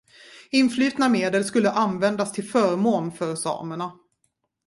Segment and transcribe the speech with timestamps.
[0.51, 3.91] Influtna medel skulle användas till förmån för samerna.